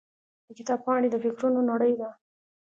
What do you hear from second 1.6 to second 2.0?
نړۍ